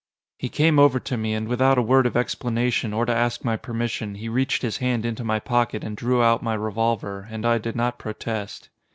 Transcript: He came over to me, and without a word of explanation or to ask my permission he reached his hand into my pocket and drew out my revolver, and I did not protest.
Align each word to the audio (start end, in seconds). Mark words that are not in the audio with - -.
He 0.39 0.49
came 0.49 0.79
over 0.79 0.99
to 0.99 1.15
me, 1.15 1.35
and 1.35 1.47
without 1.47 1.77
a 1.77 1.81
word 1.83 2.07
of 2.07 2.17
explanation 2.17 2.91
or 2.91 3.05
to 3.05 3.13
ask 3.15 3.45
my 3.45 3.55
permission 3.55 4.15
he 4.15 4.29
reached 4.29 4.63
his 4.63 4.77
hand 4.77 5.05
into 5.05 5.23
my 5.23 5.39
pocket 5.39 5.83
and 5.83 5.95
drew 5.95 6.23
out 6.23 6.41
my 6.41 6.55
revolver, 6.55 7.27
and 7.29 7.45
I 7.45 7.59
did 7.59 7.75
not 7.75 7.99
protest. 7.99 8.69